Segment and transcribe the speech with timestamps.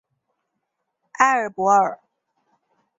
[1.19, 1.99] 埃尔博尔。